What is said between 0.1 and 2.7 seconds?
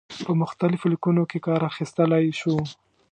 په مختلفو لیکنو کې کار اخیستلای شو.